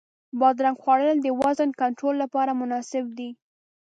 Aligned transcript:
بادرنګ 0.39 0.77
خوړل 0.83 1.17
د 1.21 1.27
وزن 1.41 1.69
کنټرول 1.81 2.15
لپاره 2.23 2.51
مناسب 2.61 3.05
دی. 3.17 3.29